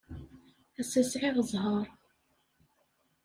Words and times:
Ass-a, 0.81 1.01
sɛiɣ 1.03 1.35
zzheṛ. 1.41 1.85